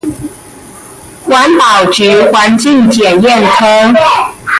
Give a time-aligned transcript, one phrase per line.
[1.29, 3.93] 環保局環境檢驗科